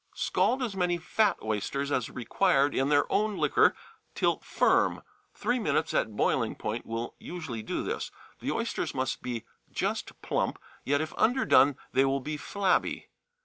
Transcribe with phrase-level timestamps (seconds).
[0.15, 3.75] Scald as many fat oysters as required in their own liquor
[4.15, 5.03] till firm
[5.35, 8.09] three minutes at boiling point will usually do this;
[8.39, 13.09] the oysters must be just plump, yet if underdone they will be flabby.